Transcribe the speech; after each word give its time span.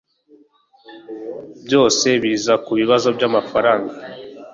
byose 1.65 2.07
biza 2.21 2.53
kubibazo 2.65 3.07
byamafaranga 3.15 3.93